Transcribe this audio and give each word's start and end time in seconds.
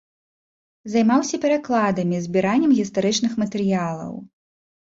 Займаўся 0.93 1.39
перакладамі, 1.43 2.23
збіраннем 2.29 2.75
гістарычных 2.81 3.37
матэрыялаў. 3.43 4.13